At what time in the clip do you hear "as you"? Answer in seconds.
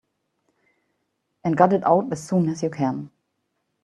2.49-2.71